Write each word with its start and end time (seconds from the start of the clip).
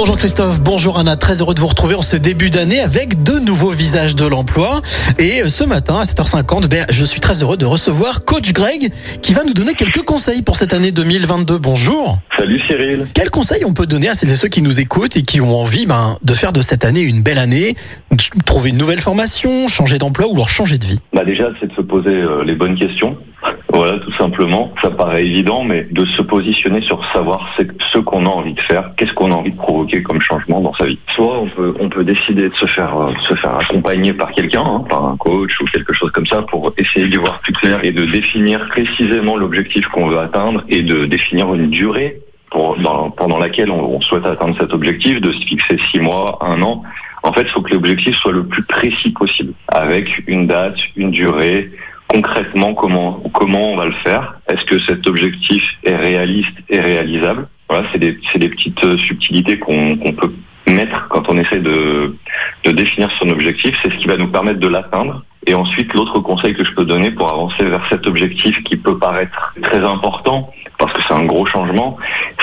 Bonjour 0.00 0.16
Christophe, 0.16 0.60
bonjour 0.60 0.98
Anna, 0.98 1.18
très 1.18 1.42
heureux 1.42 1.52
de 1.54 1.60
vous 1.60 1.66
retrouver 1.66 1.94
en 1.94 2.00
ce 2.00 2.16
début 2.16 2.48
d'année 2.48 2.80
avec 2.80 3.22
de 3.22 3.38
nouveaux 3.38 3.68
visages 3.68 4.16
de 4.16 4.24
l'emploi. 4.24 4.80
Et 5.18 5.42
euh, 5.42 5.50
ce 5.50 5.62
matin 5.62 5.96
à 5.96 6.04
7h50, 6.04 6.68
ben, 6.68 6.86
je 6.88 7.04
suis 7.04 7.20
très 7.20 7.42
heureux 7.42 7.58
de 7.58 7.66
recevoir 7.66 8.24
Coach 8.24 8.54
Greg 8.54 8.94
qui 9.20 9.34
va 9.34 9.44
nous 9.44 9.52
donner 9.52 9.74
quelques 9.74 10.00
conseils 10.00 10.40
pour 10.40 10.56
cette 10.56 10.72
année 10.72 10.90
2022. 10.90 11.58
Bonjour. 11.58 12.18
Salut 12.38 12.62
Cyril. 12.66 13.08
Quels 13.12 13.28
conseils 13.28 13.66
on 13.66 13.74
peut 13.74 13.86
donner 13.86 14.08
à 14.08 14.14
celles 14.14 14.30
et 14.30 14.36
ceux 14.36 14.48
qui 14.48 14.62
nous 14.62 14.80
écoutent 14.80 15.18
et 15.18 15.22
qui 15.22 15.42
ont 15.42 15.54
envie 15.54 15.84
ben, 15.84 16.16
de 16.22 16.32
faire 16.32 16.54
de 16.54 16.62
cette 16.62 16.86
année 16.86 17.02
une 17.02 17.20
belle 17.20 17.36
année, 17.36 17.76
trouver 18.46 18.70
une 18.70 18.78
nouvelle 18.78 19.02
formation, 19.02 19.68
changer 19.68 19.98
d'emploi 19.98 20.28
ou 20.30 20.34
leur 20.34 20.48
changer 20.48 20.78
de 20.78 20.86
vie? 20.86 21.00
Bah 21.12 21.26
déjà, 21.26 21.50
c'est 21.60 21.66
de 21.66 21.74
se 21.74 21.82
poser 21.82 22.08
euh, 22.08 22.42
les 22.42 22.54
bonnes 22.54 22.78
questions. 22.78 23.18
Voilà, 23.72 23.98
tout 24.00 24.12
simplement. 24.12 24.72
Ça 24.82 24.90
paraît 24.90 25.24
évident, 25.24 25.62
mais 25.62 25.86
de 25.90 26.04
se 26.04 26.22
positionner 26.22 26.80
sur 26.80 27.04
savoir 27.12 27.48
ce 27.92 27.98
qu'on 27.98 28.26
a 28.26 28.28
envie 28.28 28.54
de 28.54 28.60
faire, 28.60 28.90
qu'est-ce 28.96 29.12
qu'on 29.12 29.30
a 29.30 29.34
envie 29.34 29.52
de 29.52 29.56
provoquer 29.56 30.02
comme 30.02 30.20
changement 30.20 30.60
dans 30.60 30.74
sa 30.74 30.86
vie. 30.86 30.98
Soit 31.14 31.38
on 31.38 31.46
peut, 31.46 31.74
on 31.78 31.88
peut 31.88 32.02
décider 32.02 32.48
de 32.48 32.54
se 32.54 32.66
faire, 32.66 32.96
euh, 32.98 33.12
se 33.28 33.34
faire 33.36 33.56
accompagner 33.56 34.12
par 34.12 34.32
quelqu'un, 34.32 34.64
hein, 34.66 34.84
par 34.88 35.04
un 35.04 35.16
coach 35.16 35.60
ou 35.60 35.64
quelque 35.66 35.92
chose 35.92 36.10
comme 36.10 36.26
ça, 36.26 36.42
pour 36.42 36.72
essayer 36.78 37.06
d'y 37.06 37.16
voir 37.16 37.38
plus 37.40 37.52
clair 37.52 37.84
et 37.84 37.92
de 37.92 38.04
définir 38.06 38.66
précisément 38.68 39.36
l'objectif 39.36 39.86
qu'on 39.88 40.08
veut 40.08 40.18
atteindre 40.18 40.64
et 40.68 40.82
de 40.82 41.06
définir 41.06 41.52
une 41.54 41.70
durée 41.70 42.20
pendant 42.50 43.38
laquelle 43.38 43.70
on, 43.70 43.94
on 43.94 44.00
souhaite 44.00 44.26
atteindre 44.26 44.56
cet 44.58 44.72
objectif, 44.72 45.20
de 45.20 45.30
se 45.30 45.46
fixer 45.46 45.78
six 45.92 46.00
mois, 46.00 46.38
un 46.40 46.60
an. 46.62 46.82
En 47.22 47.32
fait, 47.32 47.42
il 47.42 47.50
faut 47.50 47.60
que 47.60 47.72
l'objectif 47.72 48.16
soit 48.16 48.32
le 48.32 48.44
plus 48.44 48.64
précis 48.64 49.10
possible, 49.10 49.52
avec 49.68 50.24
une 50.26 50.48
date, 50.48 50.76
une 50.96 51.12
durée, 51.12 51.70
concrètement 52.12 52.74
comment 52.74 53.22
comment 53.32 53.72
on 53.72 53.76
va 53.76 53.86
le 53.86 53.94
faire. 54.04 54.40
Est-ce 54.48 54.64
que 54.64 54.78
cet 54.80 55.06
objectif 55.06 55.62
est 55.84 55.96
réaliste 55.96 56.56
et 56.68 56.80
réalisable? 56.80 57.48
Voilà, 57.68 57.86
c'est 57.92 57.98
des, 57.98 58.18
des 58.34 58.48
petites 58.48 58.82
euh, 58.84 58.98
subtilités 58.98 59.58
qu'on 59.58 59.96
peut 59.96 60.32
mettre 60.70 61.08
quand 61.08 61.28
on 61.28 61.38
essaie 61.38 61.60
de, 61.60 62.16
de 62.64 62.70
définir 62.70 63.10
son 63.20 63.28
objectif. 63.30 63.76
C'est 63.82 63.90
ce 63.90 63.96
qui 63.96 64.06
va 64.06 64.16
nous 64.16 64.28
permettre 64.28 64.60
de 64.60 64.68
l'atteindre. 64.68 65.22
Et 65.46 65.54
ensuite, 65.54 65.94
l'autre 65.94 66.20
conseil 66.20 66.54
que 66.54 66.64
je 66.64 66.72
peux 66.72 66.84
donner 66.84 67.10
pour 67.10 67.30
avancer 67.30 67.64
vers 67.64 67.84
cet 67.88 68.06
objectif 68.06 68.62
qui 68.64 68.76
peut 68.76 68.98
paraître 68.98 69.54
très 69.62 69.78
important, 69.78 70.52
parce 70.78 70.92
que 70.92 71.00
c'est 71.08 71.14
un 71.14 71.24
gros 71.24 71.46
changement, 71.46 71.96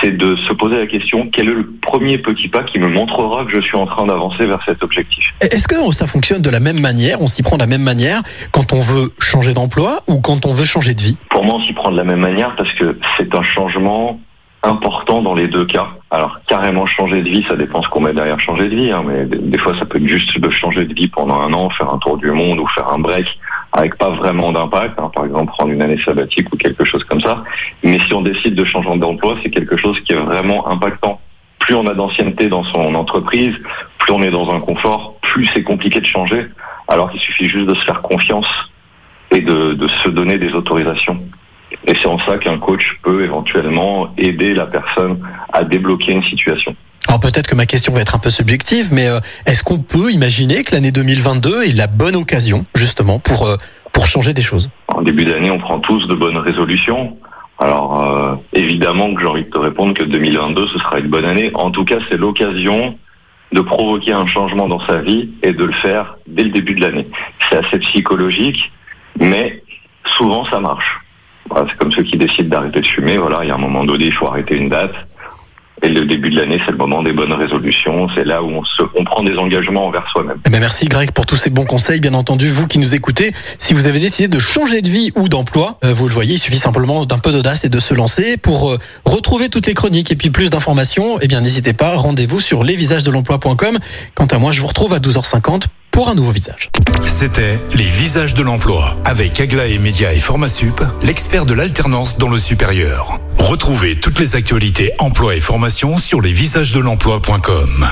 c'est 0.00 0.16
de 0.16 0.36
se 0.36 0.52
poser 0.54 0.78
la 0.78 0.86
question 0.86 1.28
quel 1.30 1.48
est 1.48 1.54
le 1.54 1.70
premier 1.82 2.16
petit 2.16 2.48
pas 2.48 2.62
qui 2.62 2.78
me 2.78 2.88
montrera 2.88 3.44
que 3.44 3.54
je 3.54 3.60
suis 3.60 3.76
en 3.76 3.84
train 3.84 4.06
d'avancer 4.06 4.46
vers 4.46 4.62
cet 4.64 4.82
objectif? 4.82 5.34
Est-ce 5.40 5.68
que 5.68 5.92
ça 5.92 6.06
fonctionne 6.06 6.40
de 6.40 6.50
la 6.50 6.60
même 6.60 6.80
manière? 6.80 7.20
On 7.20 7.26
s'y 7.26 7.42
prend 7.42 7.56
de 7.56 7.62
la 7.62 7.66
même 7.66 7.82
manière 7.82 8.22
quand 8.52 8.72
on 8.72 8.80
veut 8.80 9.12
changer 9.18 9.52
d'emploi 9.52 10.00
ou 10.06 10.20
quand 10.20 10.46
on 10.46 10.54
veut 10.54 10.64
changer 10.64 10.94
de 10.94 11.02
vie? 11.02 11.18
Pour 11.28 11.44
moi, 11.44 11.56
on 11.56 11.64
s'y 11.64 11.74
prend 11.74 11.90
de 11.90 11.96
la 11.96 12.04
même 12.04 12.20
manière 12.20 12.56
parce 12.56 12.72
que 12.72 12.98
c'est 13.18 13.34
un 13.34 13.42
changement 13.42 14.18
important 14.62 15.20
dans 15.20 15.34
les 15.34 15.46
deux 15.46 15.66
cas. 15.66 15.88
Alors 16.10 16.40
carrément 16.46 16.86
changer 16.86 17.22
de 17.22 17.28
vie, 17.28 17.44
ça 17.46 17.56
dépend 17.56 17.82
ce 17.82 17.88
qu'on 17.88 18.00
met 18.00 18.14
derrière 18.14 18.40
changer 18.40 18.70
de 18.70 18.74
vie, 18.74 18.90
hein, 18.90 19.04
mais 19.06 19.26
des 19.26 19.58
fois 19.58 19.78
ça 19.78 19.84
peut 19.84 19.98
être 19.98 20.08
juste 20.08 20.38
de 20.38 20.50
changer 20.50 20.86
de 20.86 20.94
vie 20.94 21.08
pendant 21.08 21.38
un 21.38 21.52
an, 21.52 21.68
faire 21.68 21.92
un 21.92 21.98
tour 21.98 22.16
du 22.16 22.30
monde 22.30 22.60
ou 22.60 22.66
faire 22.68 22.90
un 22.90 22.98
break 22.98 23.26
avec 23.72 23.96
pas 23.96 24.08
vraiment 24.10 24.50
d'impact, 24.50 24.98
hein, 24.98 25.10
par 25.14 25.26
exemple 25.26 25.52
prendre 25.52 25.70
une 25.70 25.82
année 25.82 25.98
sabbatique 25.98 26.50
ou 26.52 26.56
quelque 26.56 26.84
chose 26.84 27.04
comme 27.04 27.20
ça. 27.20 27.44
Mais 27.84 27.98
si 28.06 28.14
on 28.14 28.22
décide 28.22 28.54
de 28.54 28.64
changer 28.64 28.96
d'emploi, 28.96 29.36
c'est 29.42 29.50
quelque 29.50 29.76
chose 29.76 30.00
qui 30.00 30.14
est 30.14 30.16
vraiment 30.16 30.66
impactant. 30.68 31.20
Plus 31.58 31.74
on 31.74 31.86
a 31.86 31.92
d'ancienneté 31.92 32.46
dans 32.46 32.64
son 32.64 32.94
entreprise, 32.94 33.54
plus 33.98 34.12
on 34.14 34.22
est 34.22 34.30
dans 34.30 34.50
un 34.50 34.60
confort, 34.60 35.16
plus 35.20 35.46
c'est 35.52 35.62
compliqué 35.62 36.00
de 36.00 36.06
changer, 36.06 36.46
alors 36.88 37.10
qu'il 37.10 37.20
suffit 37.20 37.50
juste 37.50 37.66
de 37.66 37.74
se 37.74 37.84
faire 37.84 38.00
confiance 38.00 38.48
et 39.30 39.40
de, 39.40 39.74
de 39.74 39.88
se 39.88 40.08
donner 40.08 40.38
des 40.38 40.54
autorisations. 40.54 41.20
Et 41.88 41.94
c'est 42.02 42.06
en 42.06 42.18
ça 42.18 42.36
qu'un 42.36 42.58
coach 42.58 42.98
peut 43.02 43.24
éventuellement 43.24 44.12
aider 44.18 44.52
la 44.54 44.66
personne 44.66 45.20
à 45.54 45.64
débloquer 45.64 46.12
une 46.12 46.22
situation. 46.22 46.76
Alors 47.08 47.18
peut-être 47.18 47.46
que 47.46 47.54
ma 47.54 47.64
question 47.64 47.94
va 47.94 48.02
être 48.02 48.14
un 48.14 48.18
peu 48.18 48.28
subjective, 48.28 48.90
mais 48.92 49.06
euh, 49.06 49.20
est-ce 49.46 49.64
qu'on 49.64 49.78
peut 49.78 50.12
imaginer 50.12 50.62
que 50.64 50.74
l'année 50.74 50.92
2022 50.92 51.64
est 51.64 51.74
la 51.74 51.86
bonne 51.86 52.14
occasion 52.14 52.66
justement 52.74 53.18
pour 53.18 53.46
euh, 53.46 53.56
pour 53.94 54.06
changer 54.06 54.34
des 54.34 54.42
choses? 54.42 54.68
En 54.88 55.00
début 55.00 55.24
d'année, 55.24 55.50
on 55.50 55.58
prend 55.58 55.80
tous 55.80 56.06
de 56.06 56.14
bonnes 56.14 56.36
résolutions. 56.36 57.16
Alors 57.58 58.04
euh, 58.04 58.34
évidemment 58.52 59.14
que 59.14 59.22
j'ai 59.22 59.26
envie 59.26 59.44
de 59.44 59.50
te 59.50 59.58
répondre 59.58 59.94
que 59.94 60.04
2022 60.04 60.68
ce 60.68 60.78
sera 60.80 60.98
une 60.98 61.08
bonne 61.08 61.24
année. 61.24 61.50
En 61.54 61.70
tout 61.70 61.86
cas, 61.86 61.96
c'est 62.10 62.18
l'occasion 62.18 62.98
de 63.52 63.60
provoquer 63.62 64.12
un 64.12 64.26
changement 64.26 64.68
dans 64.68 64.86
sa 64.86 65.00
vie 65.00 65.30
et 65.42 65.54
de 65.54 65.64
le 65.64 65.72
faire 65.72 66.18
dès 66.26 66.44
le 66.44 66.50
début 66.50 66.74
de 66.74 66.82
l'année. 66.82 67.08
C'est 67.48 67.64
assez 67.64 67.78
psychologique, 67.78 68.70
mais 69.18 69.62
souvent 70.18 70.44
ça 70.50 70.60
marche 70.60 71.00
c'est 71.68 71.76
comme 71.76 71.92
ceux 71.92 72.02
qui 72.02 72.16
décident 72.16 72.48
d'arrêter 72.48 72.80
de 72.80 72.86
fumer. 72.86 73.16
Voilà, 73.18 73.40
il 73.42 73.48
y 73.48 73.50
a 73.50 73.54
un 73.54 73.58
moment 73.58 73.84
donné, 73.84 74.06
il 74.06 74.12
faut 74.12 74.26
arrêter 74.26 74.56
une 74.56 74.68
date. 74.68 74.94
Et 75.82 75.88
le 75.88 76.06
début 76.06 76.30
de 76.30 76.40
l'année, 76.40 76.60
c'est 76.64 76.72
le 76.72 76.76
moment 76.76 77.02
des 77.02 77.12
bonnes 77.12 77.32
résolutions. 77.32 78.08
C'est 78.14 78.24
là 78.24 78.42
où 78.42 78.48
on, 78.48 78.64
se, 78.64 78.82
on 78.96 79.04
prend 79.04 79.22
des 79.22 79.36
engagements 79.36 79.86
envers 79.86 80.06
soi-même. 80.10 80.38
Eh 80.46 80.50
ben, 80.50 80.60
merci 80.60 80.86
Greg 80.86 81.12
pour 81.12 81.26
tous 81.26 81.36
ces 81.36 81.50
bons 81.50 81.64
conseils. 81.64 82.00
Bien 82.00 82.14
entendu, 82.14 82.48
vous 82.48 82.66
qui 82.66 82.78
nous 82.78 82.94
écoutez, 82.94 83.32
si 83.58 83.74
vous 83.74 83.86
avez 83.86 84.00
décidé 84.00 84.28
de 84.28 84.38
changer 84.38 84.82
de 84.82 84.88
vie 84.88 85.12
ou 85.16 85.28
d'emploi, 85.28 85.78
euh, 85.84 85.92
vous 85.92 86.08
le 86.08 86.14
voyez, 86.14 86.34
il 86.34 86.38
suffit 86.38 86.58
simplement 86.58 87.04
d'un 87.04 87.18
peu 87.18 87.32
d'audace 87.32 87.64
et 87.64 87.68
de 87.68 87.78
se 87.78 87.94
lancer. 87.94 88.36
Pour 88.36 88.70
euh, 88.70 88.78
retrouver 89.04 89.48
toutes 89.48 89.66
les 89.66 89.74
chroniques 89.74 90.10
et 90.10 90.16
puis 90.16 90.30
plus 90.30 90.50
d'informations, 90.50 91.18
eh 91.20 91.28
bien 91.28 91.40
n'hésitez 91.40 91.72
pas, 91.72 91.94
rendez-vous 91.94 92.40
sur 92.40 92.64
lesvisagesdelemploi.com. 92.64 93.78
Quant 94.14 94.26
à 94.26 94.38
moi, 94.38 94.52
je 94.52 94.60
vous 94.60 94.66
retrouve 94.66 94.94
à 94.94 94.98
12h50 94.98 95.64
pour 95.90 96.08
un 96.08 96.14
nouveau 96.14 96.30
visage. 96.30 96.70
C'était 97.04 97.58
Les 97.74 97.84
Visages 97.84 98.34
de 98.34 98.42
l'Emploi 98.42 98.94
avec 99.04 99.40
Aglaé 99.40 99.78
Média 99.78 100.12
et 100.12 100.20
Formasup, 100.20 100.80
l'expert 101.02 101.46
de 101.46 101.54
l'alternance 101.54 102.18
dans 102.18 102.28
le 102.28 102.38
supérieur. 102.38 103.18
Retrouvez 103.38 103.98
toutes 103.98 104.18
les 104.18 104.36
actualités 104.36 104.92
emploi 104.98 105.34
et 105.36 105.40
formation 105.40 105.96
sur 105.96 106.20
lesvisagesdelemploi.com. 106.20 107.88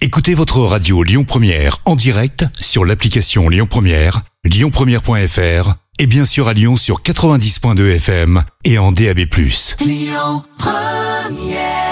Écoutez 0.00 0.34
votre 0.34 0.60
radio 0.60 1.02
Lyon 1.02 1.24
Première 1.24 1.78
en 1.84 1.96
direct 1.96 2.44
sur 2.60 2.84
l'application 2.84 3.48
Lyon 3.48 3.66
Première, 3.68 4.22
lyonpremière.fr 4.44 5.74
et 5.98 6.06
bien 6.06 6.24
sûr 6.24 6.48
à 6.48 6.54
Lyon 6.54 6.76
sur 6.76 7.02
90.2 7.02 7.96
FM 7.96 8.42
et 8.64 8.78
en 8.78 8.92
DAB+. 8.92 9.20
Lyon 9.80 10.42
Première 10.58 11.91